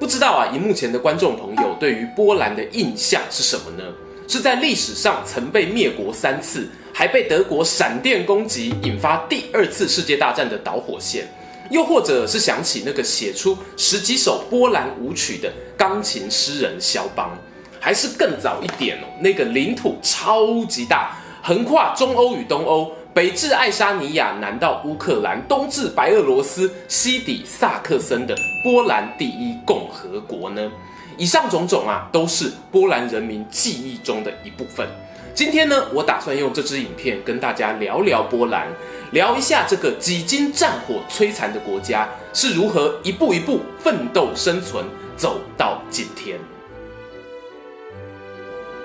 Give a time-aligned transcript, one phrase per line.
[0.00, 3.84] 不知道啊，荧幕前的观众朋友对于波兰的印象是什么呢？
[4.26, 11.28] 是在历史上曾被灭国三次，还被德国闪电攻击，引发第二次世界大战的导火线，
[11.70, 17.36] 又或者是想起那个写出十几首波兰舞曲的钢琴诗人肖邦，
[17.78, 22.90] 还是更早一点哦，那个领土超级大，横跨中欧与东欧。
[23.12, 30.70] 北至爱沙尼亚，南到乌克兰，东至白俄罗斯，西抵萨克森的波兰第一共和国呢？
[31.16, 34.86] 以上种种啊，都是波兰人民记忆中的一部分。
[35.34, 38.68] 今天呢，我打算用这支影片跟大家聊聊波兰，
[39.10, 44.84] 聊一下这个几经战火摧残的国家是如何一步一步奋斗生存，
[45.16, 46.38] 走到今天。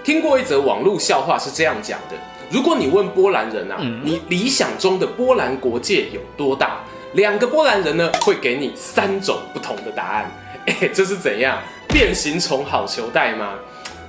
[0.03, 2.17] 听过一则网络笑话是这样讲的。
[2.49, 6.79] 如果你问波兰人啊，你理想中的波兰国界有多大？
[7.13, 10.31] 两个波兰人呢，会给你三种不同的答案。
[10.67, 11.59] 哎， 这是怎样？
[11.89, 13.55] 变形虫好球带吗？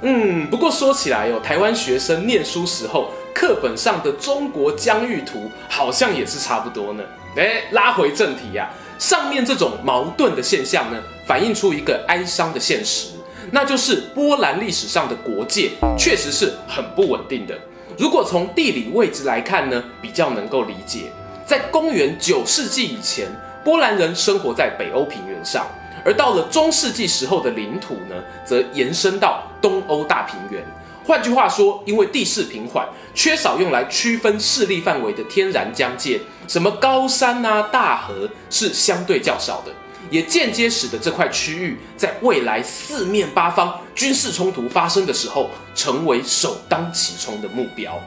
[0.03, 7.03] 嗯，不过说起来哦，台湾学生念书时候课本上的中国疆域图好像也是差不多呢。
[7.37, 13.11] 哎，拉回正题呀，上面这种矛盾的现象呢，反映出一个哀伤的现实，
[13.51, 17.57] 那就是波兰历史上的国界确实是很不稳定的。
[17.99, 21.11] 如果从地理位置来看呢，比较能够理解。
[21.47, 23.29] 在公元九世纪以前，
[23.65, 25.67] 波兰人生活在北欧平原上，
[26.05, 30.63] 而到了中世纪时候的领土呢，则延伸到东欧大平原。
[31.07, 39.71] 换句话说，因为地势平缓，缺少用来区分势力范围的天然疆界，什么高山啊、大河是相对较少的。
[40.11, 48.01] 也间接使得这块区域在未来四面八方军事冲突发生的时候，成为首当其冲的目标。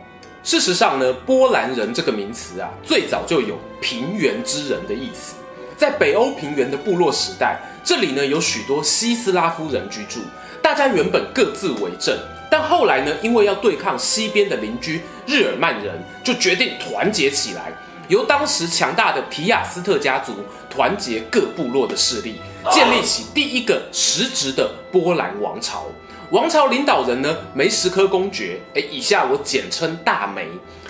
[0.44, 5.36] 事实上呢，波兰人这个名词啊，最早就有平原之人的意思。
[5.78, 10.20] 在北欧平原的部落时代，这里呢有许多西斯拉夫人居住，
[10.62, 12.18] 大家原本各自为政，
[12.50, 15.94] 但后来呢，因为要对抗西边的邻居日耳曼人，
[16.24, 17.72] 就决定团结起来。
[18.10, 20.34] 由当时强大的皮亚斯特家族
[20.68, 25.86] 团结各部落的势力，建立起第一个实质的波兰王朝。
[26.32, 30.48] 王朝领导人呢，梅什科公爵，哎，以下我简称大梅。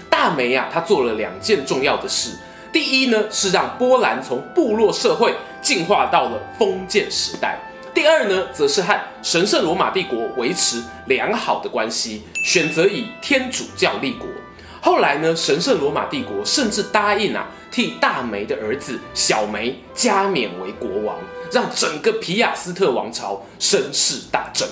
[0.10, 2.32] 大梅啊，他做了两件重要的事。
[2.72, 7.58] 第一呢，是让波兰从部落社会进化到了封建时代；
[7.94, 14.26] 第二呢，则是和神圣罗马帝国维持良好的关系，选择以天主教立国。
[14.82, 21.18] 后来呢，神圣罗马帝国甚至答应啊，替大梅的儿子小梅加冕为国王，
[21.52, 24.68] 让整个皮亚斯特王朝声势大振。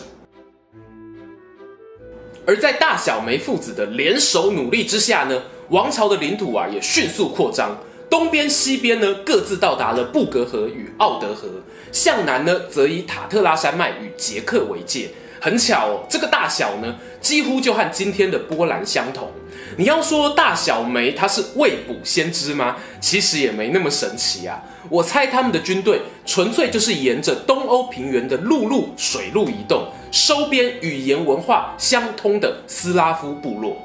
[2.46, 7.78] 而在大小梅父子的联手努力之下呢，王朝的领土啊也迅速扩张，
[8.10, 11.50] 东边、西边呢各自到达了布格河与奥德河，
[11.92, 15.10] 向南呢则以塔特拉山脉与捷克为界。
[15.40, 19.30] 很巧哦，这个大小呢几乎就和今天的波兰相同。
[19.76, 22.78] 你要说大小梅他是未卜先知吗？
[23.00, 24.64] 其实也没那么神奇啊。
[24.90, 33.78] 我猜他们的军队纯粹就是沿着东欧平原的陆路、水路移动，收编语言文化相通的斯拉夫部落。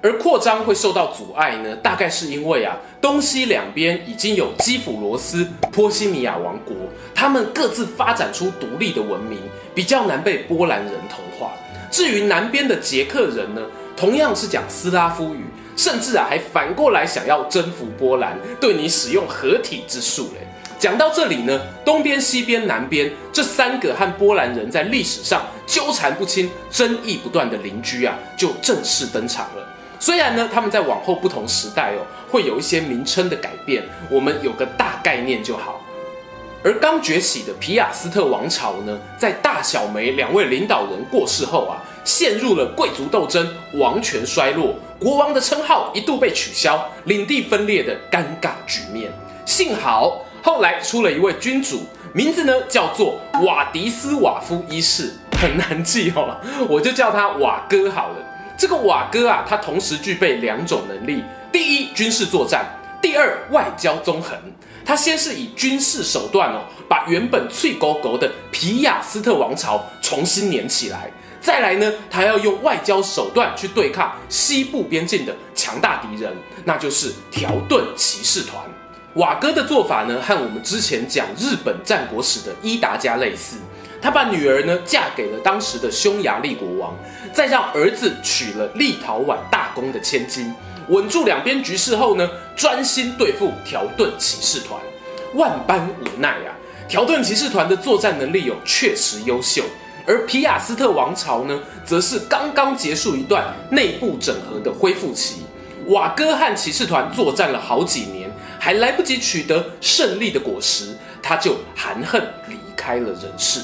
[0.00, 6.74] 而扩张会受到阻碍呢，大概是因为啊，东西两边已经有基辅罗斯、波西米亚王国，
[7.14, 9.38] 他们各自发展出独立的文明，
[9.74, 11.52] 比较难被波兰人同化。
[11.90, 13.62] 至于南边的捷克人呢，
[13.98, 15.44] 同样是讲斯拉夫语，
[15.76, 20.46] 甚至啊还反过来想要征服波兰，对你使用合体之术嘞。
[20.78, 29.68] 讲到这里呢，东边、西边、南边这三个和波兰人在历史上纠缠不清、争议不断的邻居啊，就正式登场了。
[29.98, 35.80] 虽然呢，他们在往后不同时代哦，会有一些名称的改变，我们有个大概念就好。
[36.62, 49.12] 而刚崛起的皮亚斯特王朝呢，在大小梅两位领导人过世后啊，陷入了贵族斗争、王权衰落、国王的称号一度被取消、领地分裂的尴尬局面。
[49.44, 51.82] 幸好后来出了一位君主，
[52.14, 56.34] 名字呢叫做瓦迪斯瓦夫一世，很难记哦，
[56.66, 58.16] 我就叫他瓦哥好了。
[58.56, 61.22] 这个瓦哥啊，他同时具备两种能力：
[61.52, 62.64] 第一，军事作战；
[63.02, 64.34] 第二，外交纵横。
[64.82, 71.10] 他先是以军事手段哦，把原本脆狗狗的皮亚斯特王朝重新粘起来，
[71.40, 78.62] 再来呢，他要用外交手段去对抗西部边境的强大敌人，那就是条顿骑士团。
[79.14, 83.56] 瓦哥的做法呢，和我们之前讲日本战国史的伊达家类似。
[84.00, 86.94] 他把女儿呢嫁给了当时的匈牙利国王，
[87.32, 90.54] 再让儿子娶了立陶宛大公的千金，
[90.88, 94.80] 稳住两边局势后呢，专心对付条顿骑士团。
[95.34, 96.54] 万般无奈啊，
[96.88, 99.64] 条顿骑士团的作战能力有确实优秀，
[100.08, 105.42] 而皮亚斯特王朝呢，则是刚刚结束一段内部整合的恢复期。
[105.88, 113.60] 瓦哥和骑士团作战了好几年，还来不及取得胜利的果实，他就含恨离开了人世。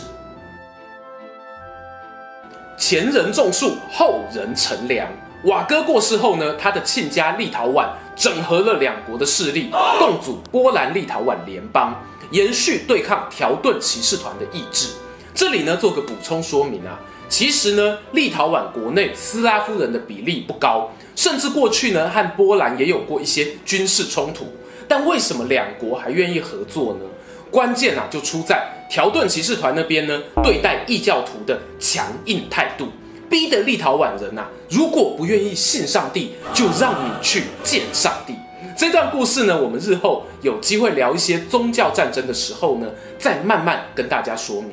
[2.77, 5.09] 前人种树，后人乘凉。
[5.45, 11.95] 瓦哥过世后呢，他的亲家立陶宛整合了两国的势力，共组波兰立陶宛联邦，
[12.31, 14.91] 延续对抗条顿骑士团的意志。
[15.35, 24.47] 这里呢，做个补充说明啊，其实呢，立陶宛国内斯拉夫人的比例不高，甚至过去呢，和波兰也有过一些军事冲突。
[24.87, 27.01] 但为什么两国还愿意合作呢？
[27.51, 32.87] 关键啊，就出在条顿骑士团那边呢，对待异教徒的强硬态度，
[33.29, 38.35] 逼得立陶宛人呐、啊，如果不愿意信上帝，就让你去见上帝。
[38.77, 42.87] 这段故事呢，我们日后有机会聊一些宗教战争的时候呢，
[43.19, 44.73] 再慢慢跟大家说明。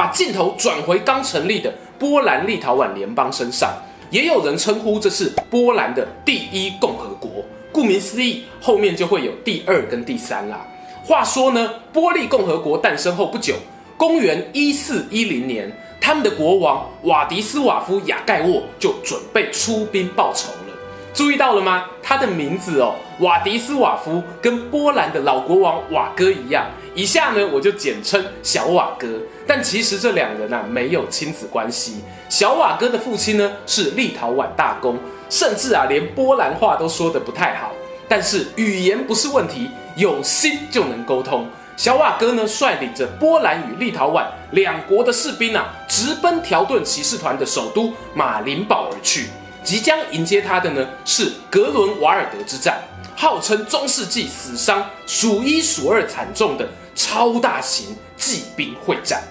[0.00, 3.70] 把镜头转回刚成立的波兰立陶宛联邦身上，
[4.08, 7.30] 也有人称呼这是波兰的第一共和国。
[7.70, 10.66] 顾名思义，后面就会有第二跟第三啦。
[11.04, 13.56] 话说呢，波利共和国诞生后不久，
[13.98, 15.70] 公元一四一零年，
[16.00, 20.69] 他们的国王瓦迪斯瓦夫亚盖沃就准备出兵报仇了。
[21.12, 21.86] 注意到了吗？
[22.02, 26.66] 他的名字哦，瓦迪斯瓦夫跟波兰的老国王瓦哥一样。
[26.94, 29.06] 以下呢，我就简称小瓦哥。
[29.46, 32.02] 但其实这两人啊，没有亲子关系。
[32.28, 34.98] 小瓦哥的父亲呢，是立陶宛大公，
[35.28, 37.72] 甚至啊，连波兰话都说得不太好。
[38.08, 39.70] 但是语言不是问题。
[39.96, 41.46] 有心就能沟通。
[41.76, 49.26] 小瓦哥呢，率领着波兰与立陶宛两国的士兵啊，直奔条顿骑士团的首都马林堡而去。
[49.62, 52.80] 即将迎接他的呢，是格伦瓦尔德之战，
[53.14, 59.22] 号称中世纪死伤数一数二惨重的超大型骑兵会战。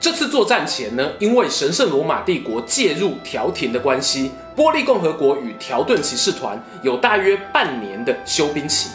[0.00, 8.88] 这次作战前呢，因为神圣罗马帝国介入调停的关系，波利共和国与条顿骑士团有大约半年的休兵期。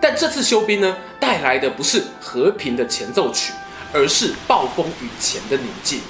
[0.00, 3.52] 但这次休兵呢，带来的不是和平的前奏曲，
[3.92, 6.00] 而是暴风雨前的宁静。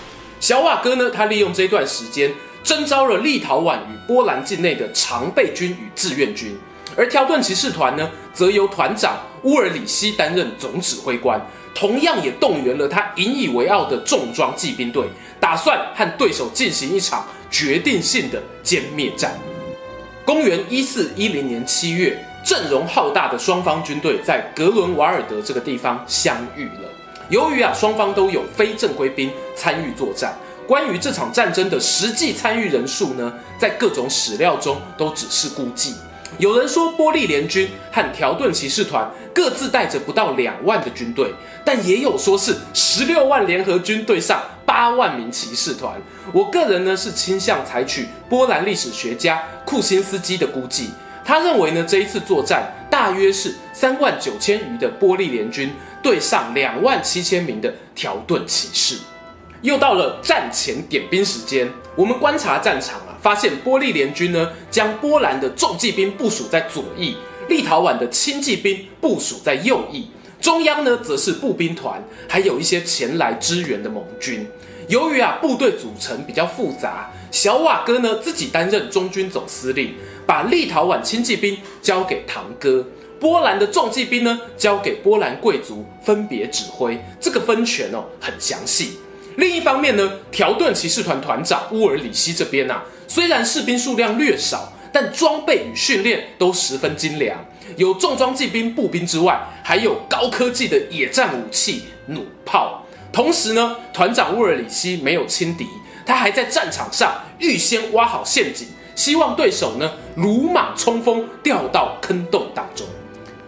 [0.40, 2.32] 小瓦哥呢，他利用这段时间
[2.64, 6.56] 征召了立陶宛与波兰境内的常备军与志愿军，
[6.96, 11.38] 而条顿骑士团呢，则由团长乌尔里希担任总指挥官。
[11.74, 15.04] 同样也动员了他引以为傲的重装骑兵队，
[15.38, 19.38] 打算和对手进行一场决定性的歼灭战。
[20.24, 26.88] 公元一四一零年七月，阵容浩大的双方军队在格伦瓦尔德这个地方相遇了。
[27.30, 30.36] 由于啊双方都有非正规兵参与作战，
[30.66, 35.94] 关于这场战争的实际参与人数呢，在各种史料中都只是估计。
[36.38, 41.32] 有人说波利联军和条顿骑士团各自带着不到两万的军队，
[41.64, 46.00] 但也有说是十六万联合军队上八万名骑士团。
[46.32, 50.90] 我个人呢是倾向采取波兰历史学家库辛斯基的估计，
[51.24, 58.98] 他认为呢这一次作战大约是三万九千余的波利联军对上两万七千名的条顿骑士。
[59.62, 67.14] 又到了战前点兵时间，我们观察战场啊，发现波利联军呢将波兰的重骑兵部署在左翼，
[67.48, 70.08] 立陶宛的轻骑兵部署在右翼，
[70.40, 74.46] 中央呢则是步兵团，还有一些前来支援的盟军。
[74.88, 79.94] 由于啊部队组成比较复杂，小瓦哥呢自己担任中军总司令，
[80.26, 82.82] 把立陶宛轻骑兵交给堂哥，
[83.20, 86.98] 波兰的重骑兵呢交给波兰贵族分别指挥。
[87.20, 88.98] 这个分权哦很详细。
[89.36, 97.38] 另一方面呢，条顿骑士团团长乌尔里希这边啊，虽然士兵数量略少，但装备与训练都十分精良，
[97.76, 102.84] 有重装骑兵、步兵之外，还有高科技的野战武器弩炮。
[103.12, 105.66] 同时呢，团长乌尔里希没有轻敌，
[106.04, 112.86] 他还在战场上预先挖好陷阱，希望对手呢鲁莽冲锋，掉到坑洞当中。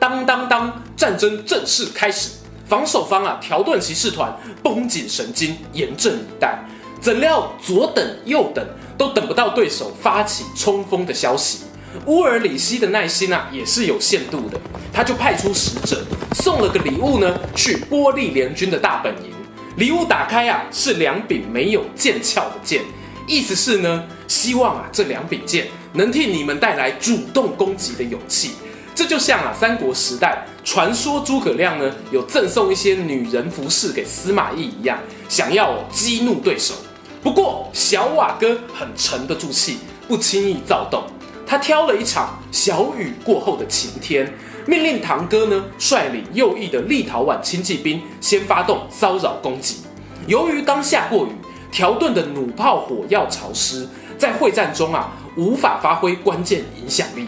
[0.02, 2.30] 当当当，战争正式开始。
[2.68, 6.58] 防守方啊，条顿骑士团绷紧神经，严阵以待。
[7.00, 8.66] 怎料左等右等
[8.98, 11.60] 都等不到对手发起冲锋的消息。
[12.06, 14.58] 乌尔里希的耐心啊，也是有限度的。
[14.92, 16.04] 他就派出使者
[16.34, 19.30] 送了个礼物呢，去波利联军的大本营。
[19.76, 22.82] 礼物打开啊，是两柄没有剑鞘的剑，
[23.28, 28.54] 意思是呢，希望啊这两柄剑能替你们带来主动攻击的勇气。
[28.94, 36.74] 这就像啊三国时代传说诸葛亮呢有赠送一些女人服饰给司马懿一样，想要激怒对手。
[37.22, 41.04] 不过小瓦哥很沉得住气，不轻易躁动。
[41.46, 44.32] 他挑了一场小雨过后的晴天，
[44.66, 49.78] 命令堂哥呢率领右翼的立陶宛轻骑兵先发动骚扰攻击。
[50.26, 51.30] 由于刚下过雨，
[51.70, 53.86] 条顿的弩炮火药潮湿，
[54.18, 57.26] 在会战中啊无法发挥关键影响力。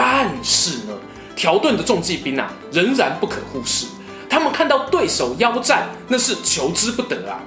[0.00, 0.94] 但是呢，
[1.34, 3.84] 条顿的重骑兵啊仍然不可忽视。
[4.30, 7.40] 他们看到对手腰战，那是求之不得啊。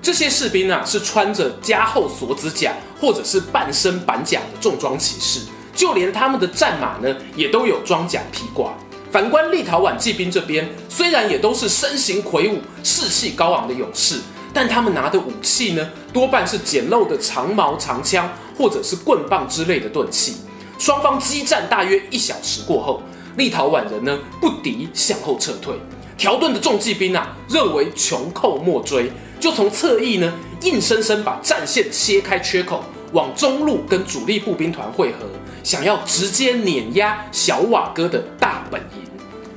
[0.00, 5.40] 这些士兵啊是穿着加厚锁子甲或者是半身板甲的重装骑士。
[5.74, 8.72] 就连他们的战马呢，也都有装甲披挂。
[9.12, 14.18] 反观立陶宛骑兵这边，虽然也都是身形魁梧、士气高昂的勇士，
[14.54, 20.36] 但他们拿的武器呢，多半是简陋的长矛长枪，或者是棍棒之类的钝器。
[20.78, 23.02] 双方激战大约一小时过后，
[23.36, 25.74] 立陶宛人呢不敌，向后撤退。
[26.16, 30.32] 条顿的重骑兵啊，认为穷寇莫追，就从侧翼呢，
[30.62, 35.26] 硬生生把战线切开缺口，往中路跟主力步兵团汇合。
[35.64, 39.08] 想要直接碾压小瓦哥的大本营，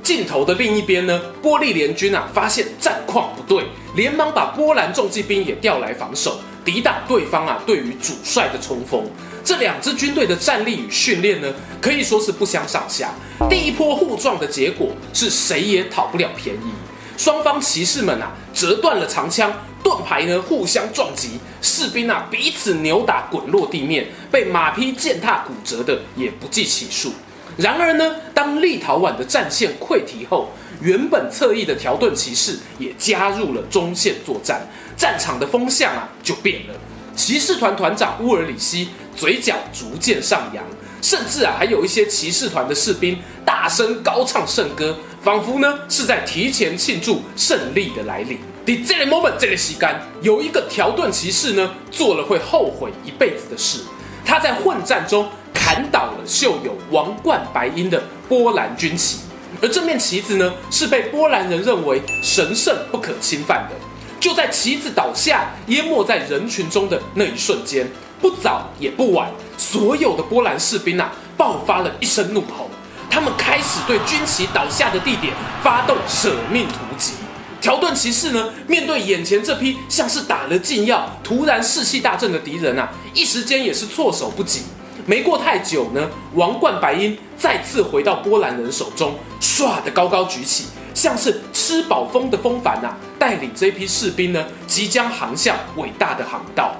[0.02, 3.64] 镜头的另一边呢，波利联军啊发现战况不对，
[3.94, 9.04] 连忙把波兰重骑兵也调来防守，抵挡对方啊对于主帅的冲锋。
[9.44, 13.12] 这两支军队的战力与训练呢，可以说是不相上下。
[13.50, 16.72] 第一波互撞的结果是谁也讨不了便宜，
[17.16, 19.52] 双方骑士们啊折断了长枪。
[19.82, 27.12] 盾牌呢互相撞击，士兵啊彼此扭打滚落地面，被马匹践踏骨折的也不计其数。
[27.56, 36.74] 然而呢，当立陶宛的战线溃堤后，原本侧翼的条顿骑士也加入了中线作战，战场的风向啊就变了。
[37.14, 40.64] 骑士团团长乌尔里希嘴角逐渐上扬，
[41.00, 48.38] 甚至啊还有一些骑士团的士兵大声高唱圣歌，仿佛呢是在提前庆祝胜利的来临。
[48.66, 53.80] 在这个 moment，这个时间，有一个条顿骑士呢，做了会后悔一辈子的事。
[54.24, 59.18] 他在混战中砍倒了绣有王冠白鹰的波兰军旗，
[59.60, 63.76] 而这面旗子呢，是被波兰人认为神圣不可侵犯的。
[64.18, 67.90] 就在旗子倒下，淹没在人群中的那一瞬间，
[68.20, 72.70] 不早也不晚，所有的波兰士兵啊，爆发了一声怒吼，
[73.10, 75.32] 他们开始对军旗倒下的地点
[75.62, 77.14] 发动舍命突击。
[77.60, 84.62] 条顿骑士呢，面对眼前这批像是打了禁药、突然士气大振的敌人啊，一时间也是措手不及。
[85.04, 96.76] 没过太久呢，王冠白鹰再次回到波兰人手中，唰的高高举起，像是吃饱风的风帆啊，带领这批士兵呢，即将航向伟大的航道。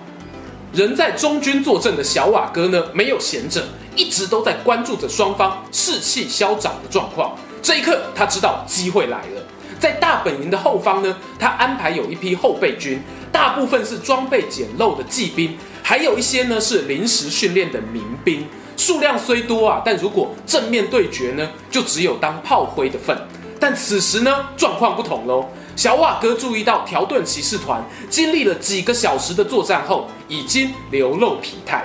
[0.72, 3.62] 人在中军坐镇的小瓦哥呢，没有闲着，
[3.96, 7.32] 一直都在关注着双方士气消长的状况。
[7.60, 9.42] 这一刻，他知道机会来了。
[9.80, 13.02] 在大本营的后方呢，他安排有一批后备军，
[13.32, 18.46] 大部分是装备简陋的骑兵，还有一些呢是临时训练的民兵。
[18.76, 23.16] 数量虽多啊，但如果正面对决呢，就只有当炮灰的份。
[23.60, 25.46] 但此时呢，状况不同喽。
[25.76, 31.84] 小瓦哥注意到条顿骑士团经历了几个小时的作战后，已经流露疲态。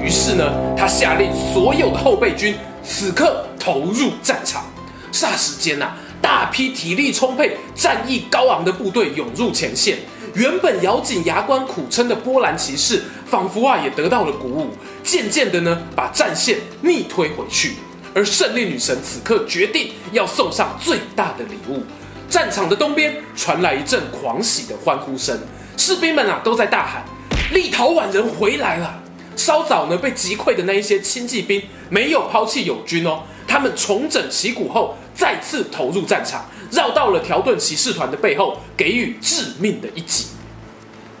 [0.00, 4.64] 于是呢，他下令所有的后备军此刻投入战场。
[5.12, 5.96] 霎时间呐、啊。
[6.20, 9.98] 大批体力充沛、战意高昂的部队涌入前线，
[10.38, 14.70] 原本咬紧牙关苦撑的波兰骑士，仿佛啊也得到了鼓舞，
[15.02, 17.72] 渐渐的呢把战线逆推回去。
[18.14, 21.82] 而胜利女神此刻决定要送上最大的礼物。
[22.30, 25.36] 战场的东边传来一阵狂喜的欢呼声，
[25.76, 27.04] 士兵们啊都在大喊
[27.52, 29.02] ：“立陶宛人回来了！”
[29.34, 34.94] 稍早呢被击溃的那一些轻骑兵没有抛弃友军哦，他们重整旗鼓后。
[35.18, 40.26] 再次投入战场，绕到了条顿骑士团的背后，给予致命的一击。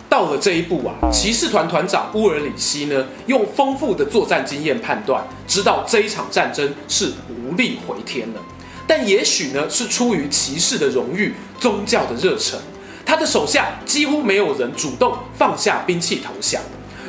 [0.08, 8.40] 到了这一步啊，骑士团团长乌尔里希呢，用丰富的作战经验判断，知道这一场战争是无力回天了。
[8.86, 12.56] 但也许呢，是出于骑士的荣誉、宗教的热忱，
[13.04, 16.62] 他的手下几乎没有人主动放下兵器投降。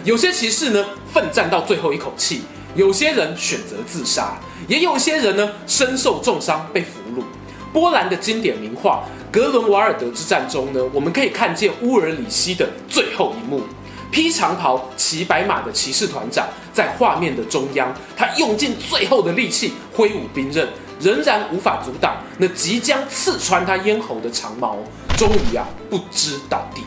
[0.04, 0.84] 有些骑士呢，
[1.14, 2.42] 奋战到最后一口气。
[2.80, 7.22] 有些人选择自杀，也有些人呢身受重伤被俘虏。
[7.74, 13.64] 波兰的经典名画《格伦瓦尔德之战》中呢，我们可以看见乌尔里希的最后一幕：
[14.10, 20.66] 披长袍、骑白马的骑士团长在画面的中央，他用尽最后的力气挥舞兵刃，
[21.02, 24.78] 仍然无法阻挡那即将刺穿他咽喉的长矛，
[25.18, 26.82] 终于啊不支倒地。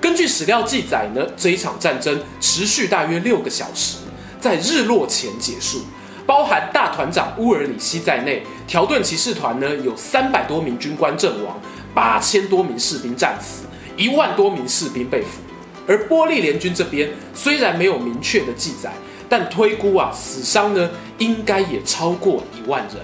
[0.00, 3.98] 根据史料记载呢，这一场战争持续大约六个小时，
[4.40, 5.80] 在日落前结束。
[6.26, 11.56] 包含大团长乌尔里希在内，条顿骑士团呢有三百多名军官阵亡，
[11.94, 13.62] 八千多名士兵战死，
[13.96, 15.40] 一万多名士兵被俘。
[15.86, 18.90] 而波利联军这边虽然没有明确的记载，
[19.28, 22.96] 但推估啊死伤呢应该也超过一万人。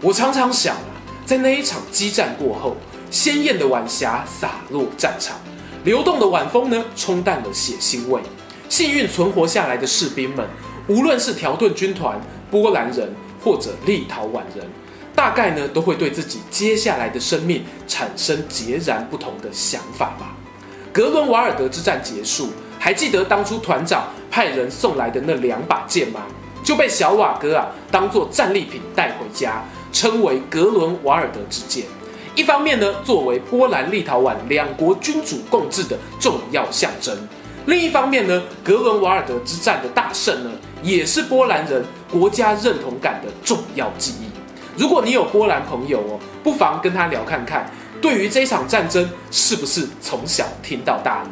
[0.00, 0.96] 我常常想啊，
[1.26, 2.74] 在那一场激战过后，
[3.10, 5.36] 鲜艳的晚霞洒落战场，
[5.84, 8.22] 流动的晚风呢冲淡了血腥味。
[8.68, 10.46] 幸运存活下来的士兵们，
[10.88, 12.20] 无论是条顿军团、
[12.50, 13.08] 波兰人
[13.42, 14.66] 或者立陶宛人，
[15.14, 20.34] 大概呢都会对自己接下来的生命产生截然不同的想法吧。
[20.92, 26.22] 格伦瓦尔德之战结束，还记得当初团长派人送来的那两把剑吗？
[26.64, 31.84] 就被小瓦哥啊当做战利品带回家，称为格伦瓦尔德之剑。
[32.34, 37.14] 一方面呢，作为波兰立陶宛两国君主共治的重要象征；
[37.66, 40.50] 另一方面呢，格伦瓦尔德之战的大胜呢，
[40.82, 44.30] 也是波兰人国家认同感的重要记忆。
[44.80, 47.68] 如果你有波兰朋友哦，不妨跟他聊看看，
[48.00, 51.30] 对于这场战争是不是从小听到大呢？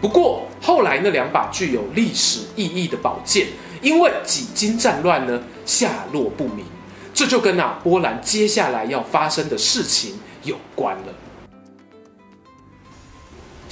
[0.00, 3.46] 不过后来那两把具有历史意义的宝剑，
[3.80, 6.66] 因为几经战乱呢，下落不明。
[7.14, 11.14] 这就跟啊波兰接下来要发生的事情有关了。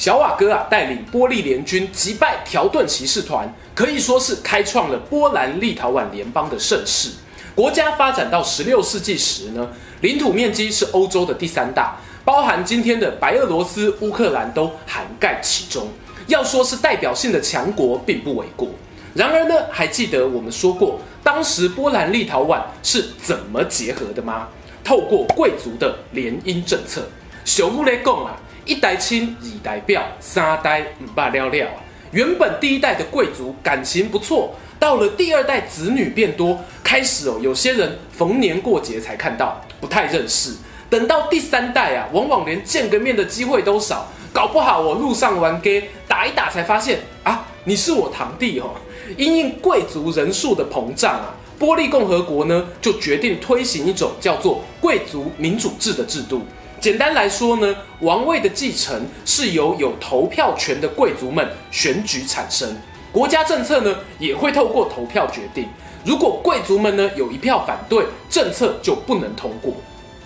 [0.00, 7.10] 小瓦哥啊带领波利联军击败条顿骑士团，可以说是开创了波兰立陶宛联邦的盛世。
[7.54, 9.68] 国家发展到十六世纪时呢，
[10.00, 15.86] 领土面积是欧洲的第三大，包含今天的白俄罗斯、乌克兰都涵盖其中。
[16.28, 18.70] 要说是代表性的强国，并不为过。
[19.12, 24.48] 然而呢，还记得我们说过，当时波兰立陶宛是怎么结合的吗？
[24.82, 27.02] 透过贵族的联姻政策。
[27.44, 31.68] 小木雷贡啊，一代亲，二代表，三代唔罢了了。
[32.12, 40.54] 原本第一代的贵族感情不错，到了第二代子女变多，开始哦，有些人逢年过节才看到，不太认识。
[40.88, 48.74] 等到第三代啊，往往连见个面的机会都少，搞不好我路上玩 gay 打一打才发现啊，你是我堂弟哦。
[49.16, 56.42] 因应贵族人数的膨胀啊，波利共和国呢就决定推行一种叫做贵族民主制的制度。
[56.80, 62.74] 简单来说呢，王位的继承是由有投票权的贵族们选举产生，
[63.12, 65.68] 国家政策呢也会透过投票决定。
[66.06, 69.74] 如果贵族们呢有一票反对，政策就不能通过。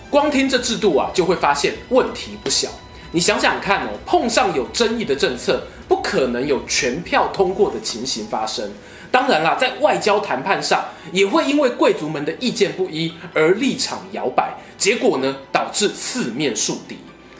[0.09, 2.69] 光听这制度啊，就会发现问题不小。
[3.11, 8.71] 你想想看哦，碰上有争议的政策，不可能有全票通过的情形发生。
[9.11, 14.53] 当然啦，在外交谈判上，也会因为贵族们的意见不一而立场摇摆，
[14.85, 16.95] 结果呢，导致四面树敌。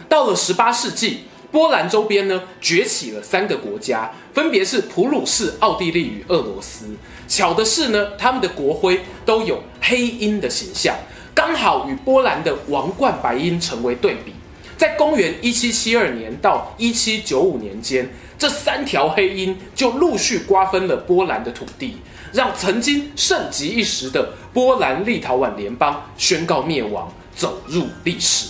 [0.09, 1.19] 到了十八世纪，
[1.51, 6.87] 波兰周边呢，崛起了三个国家，分别是普鲁士、奥地利与俄罗斯。
[7.27, 10.95] 巧的是呢，他们的国徽都有黑鹰的形象，
[11.35, 14.33] 刚好与波兰的王冠白鹰成为对比。
[14.75, 21.97] 在公元一七七二年到一七九五年间，这三条黑鹰就陆续瓜分了波兰的土地，
[22.33, 28.49] 让曾经盛极一时的波兰立陶宛联邦宣告灭亡，走入历史。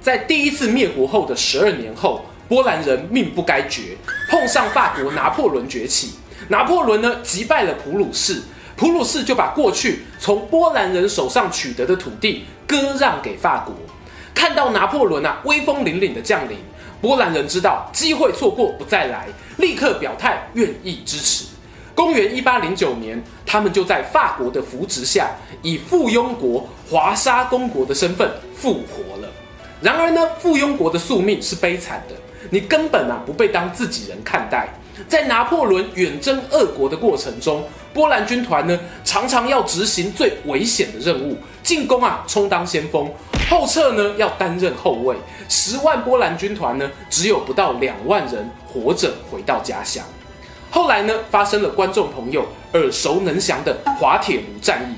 [0.00, 3.96] 在第一次灭国后的十二年后，波兰人命不该绝，
[4.30, 6.12] 碰上法国拿破仑崛起，
[6.48, 8.40] 拿破仑呢击败了普鲁士，
[8.76, 13.74] 普鲁士就把过去从波兰人手上取得的土地割让给法国。
[14.32, 16.56] 看到拿破仑啊威风凛凛的降临，
[17.00, 21.46] 波兰人知道机会错过不再来，立刻表态愿意支持。
[21.96, 25.30] 公元一八零九年，他们就在法国的扶持下，
[25.62, 29.28] 以附庸国华沙公国的身份复活了。
[29.80, 32.14] 然而呢，附庸国的宿命是悲惨的，
[32.50, 34.68] 你根本啊不被当自己人看待。
[35.08, 43.10] 在拿破仑远征俄国的过程中，波兰军团呢常常要执行最危险的任务，进攻啊充当先锋。
[43.48, 45.16] 后撤呢，要担任后卫。
[45.48, 50.04] 十万波兰军团呢，只有不到两万人活着回到家乡。
[50.76, 54.94] 后来呢，发生了观众朋友耳熟能详的滑铁卢战役。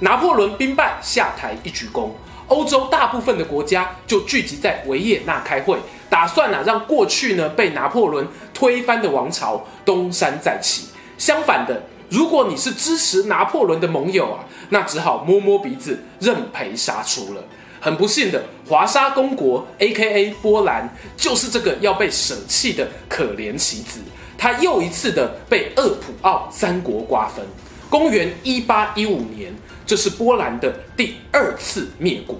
[0.00, 2.10] 拿破仑兵败下台一鞠躬，
[2.48, 5.78] 欧洲大部分的国家就聚集在维也纳开会，
[6.10, 10.88] 打算啊让过去呢被拿破仑推翻的王朝东山再起。
[11.16, 17.42] 相反的，如果你是支持拿破仑的盟友啊，那只好摸摸鼻子认赔杀出了。
[17.80, 20.34] 很不幸的，华沙公国 （A.K.A.
[20.42, 24.00] 波兰）就是这个要被舍弃的可怜棋子。
[24.36, 27.44] 他又一次的被厄普奥三国瓜分。
[27.88, 29.52] 公元一八一五年，
[29.84, 32.36] 这是波兰的第二次灭国。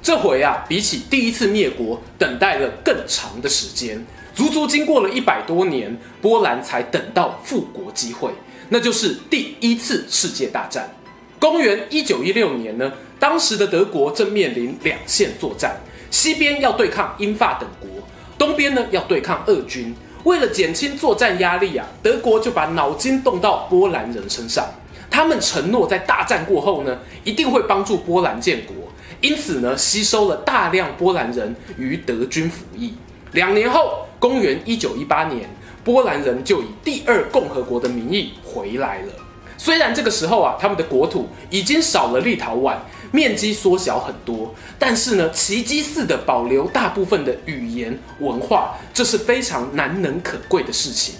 [0.00, 8.30] 这回啊，比起第一次灭国，等待了更长的时间，足足经过了一百多年，波兰才等到复国机会，
[8.68, 10.94] 那就是第一次世界大战。
[11.40, 15.80] 公元一九一六年呢，当时的德国正面临两线作战，
[16.12, 17.90] 西边要对抗英法等国，
[18.38, 19.94] 东边呢要对抗俄军。
[20.24, 24.66] 为了减轻作战压力啊，德国就把脑筋动到波兰人身上，
[25.08, 28.74] 他们承诺在大战过后呢，一定会帮助波兰建国。
[29.20, 32.94] 因此呢，吸收了大量波兰人于德军服役。
[33.32, 35.48] 两年后，公元一九一八年，
[35.84, 39.12] 波兰人就以第二共和国的名义回来了。
[39.56, 42.74] 虽然这个时候啊，他们的国土已经少了立陶宛，
[43.12, 51.14] 面积缩小很多，但是呢，奇迹似的保留大部分的语言文化，这是非常难能可贵的事情。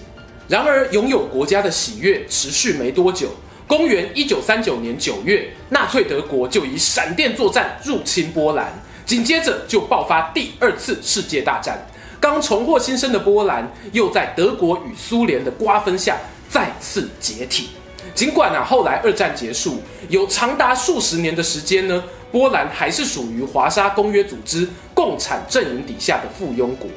[0.48, 3.30] 然而，拥有国家的喜悦持续没多久。
[3.66, 8.72] 公元一九三九年九月，纳粹德国就以闪电作战入侵波兰，
[9.04, 11.84] 紧接着就爆发第二次世界大战。
[12.20, 16.16] 刚重获新生的波兰，又在德国与苏联的瓜分下
[16.48, 17.70] 再次解体。
[18.16, 22.02] 尽管啊，后来二战结束，有长达数十年的时间呢，
[22.32, 26.88] 波兰还是属于华沙公约组织共产阵营底下的附庸国，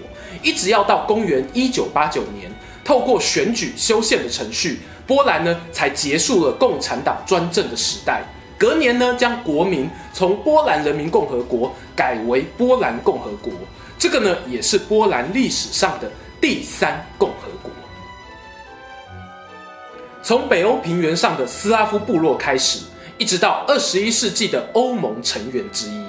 [0.42, 2.50] 一直要到公元一九八九年，
[2.86, 4.80] 透过选举修宪的程序。
[5.06, 8.24] 波兰呢，才结束了共产党专政的时代。
[8.58, 13.52] 隔年呢，将国名从波兰人民共和国改为波兰共和国。
[13.98, 17.70] 这个呢，也是波兰历史上的第三共和国。
[20.30, 22.82] 从北欧平原上的斯拉夫部落开始，
[23.18, 26.04] 一直到二十一世纪的欧盟成员之一，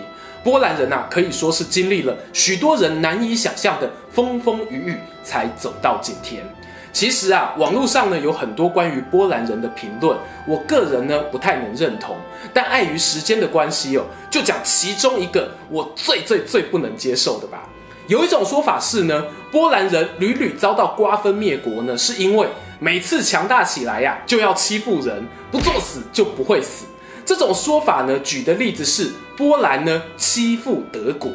[0.45, 6.45] 波兰人呐、啊，可以说是经历了许多人难以想象的风风雨雨，才走到今天。
[6.93, 10.15] 其实啊，网络上呢有很多关于波兰人的评论，
[10.47, 12.15] 我个人呢不太能认同。
[12.53, 17.67] 但碍于时间的关系哦，就讲其中一个我最最最不能接受的吧。
[18.07, 22.47] 有一种说法是呢，波兰人屡屡遭到瓜分灭国呢，是因为
[22.83, 26.87] 每次强大起来呀、就要欺负人，不作死就不会死。
[27.27, 31.31] 这种说法呢，举的例子是波兰呢欺负德国。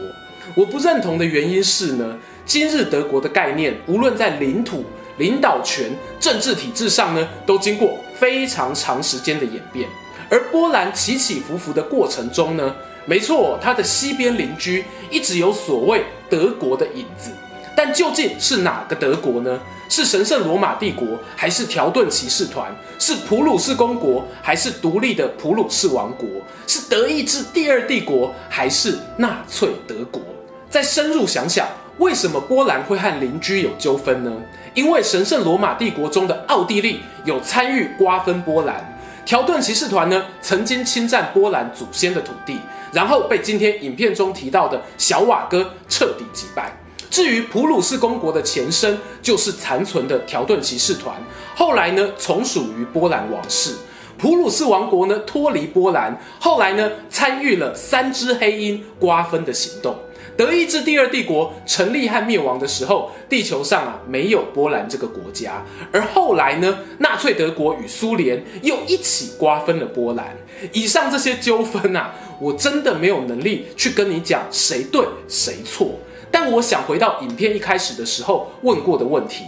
[0.56, 4.84] 我不认同的原因是呢，今日德国的概念，无论在领土。
[5.18, 9.88] 领导权、政治体制上呢，都经过非常长时间的演变。
[10.30, 17.32] 而波兰起起伏伏的过程中呢，没错，它的西边邻居一直有所谓德国的影子。
[17.76, 19.60] 但究竟是哪个德国呢？
[19.88, 22.76] 是神圣罗马帝国，还是条顿骑士团？
[22.98, 26.28] 是普鲁士公国，还是独立的普鲁士王国？
[26.66, 30.22] 是德意志第二帝国，还是纳粹德国？
[30.70, 31.68] 再深入想想。
[31.98, 34.32] 为什么波兰会和邻居有纠纷呢？
[34.74, 42.60] 因为神圣罗马帝国中的奥地利有参与瓜分波兰，条顿骑士团呢曾经侵占波兰祖先的土地，
[42.92, 46.76] 然后被今天影片中提到的小瓦哥彻底击败。
[47.16, 51.16] 至于普鲁士公国的前身就是残存的条顿骑士团，
[51.56, 53.74] 后来呢从属于波兰王室。
[54.18, 59.96] 普鲁士王国呢脱离波兰，后来呢参与了三只黑鹰瓜分的行动。
[60.36, 65.64] 德意志第二帝国成立和灭亡的时候，地球上啊没有波兰这个国家。
[65.94, 70.36] 而后来呢，纳粹德国与苏联又一起瓜分了波兰。
[70.74, 75.98] 以上这些纠纷啊，我真的没有能力去跟你讲谁对谁错。
[76.36, 79.46] 但我想回到影片一开始的时候问过的问题：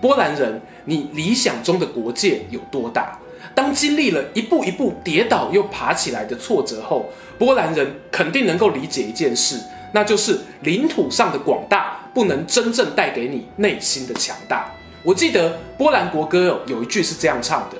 [0.00, 3.16] 波兰人，你理想中的国界有多大？
[3.54, 9.60] 当经历了一步一步跌倒又爬起来的挫折后，波兰人肯定能够理解一件事。
[9.92, 14.68] 那就是领土上的广大不能真正带给你内心的强大。
[15.04, 17.76] 我记得波兰国歌有一句是这样唱的：“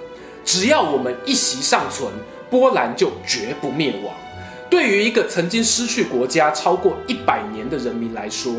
[0.46, 2.08] 只要我们一息尚存，
[2.48, 4.14] 波兰就绝不灭亡。”
[4.74, 8.52] 对于一个曾经失去国家超过一百年的人民来说，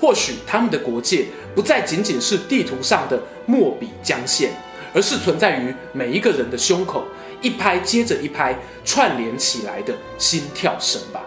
[0.00, 4.50] 或许他们的国界不再仅仅是地图上的墨笔将线，
[4.92, 7.04] 而是存在于每一个人的胸口，
[7.40, 11.20] 一拍接着一拍串联起来的心跳声吧。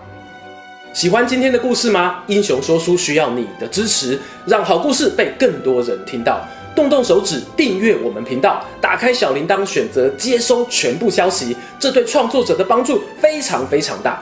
[0.94, 2.22] 喜欢今天的故事吗？
[2.28, 6.46] 英雄说书需要你的支持，让好故事被更多人听到。
[6.76, 14.22] 动动手指订阅我们频道，打开小铃铛，选择接收全部消息，这对创作者的帮助非常非常大。